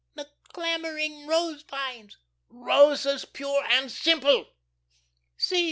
[0.15, 2.17] "'The clambering rose vines'"
[2.49, 4.47] "Roses, pure and simple."
[5.37, 5.59] "'See!